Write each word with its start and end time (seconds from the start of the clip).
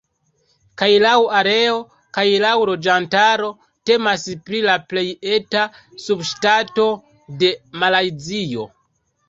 Kaj 0.81 0.87
laŭ 1.01 1.11
areo 1.39 1.75
kaj 2.19 2.23
laŭ 2.45 2.53
loĝantaro 2.69 3.51
temas 3.91 4.25
pri 4.49 4.63
la 4.71 4.79
plej 4.95 5.05
eta 5.37 5.69
subŝtato 6.09 6.91
de 7.45 7.55
Malajzio. 7.81 8.71